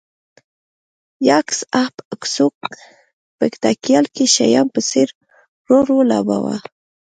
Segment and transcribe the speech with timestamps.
[1.27, 2.55] یاکس اهب اکسوک
[3.37, 5.07] په تیکال کې شیام په څېر
[5.69, 6.57] رول ولوباوه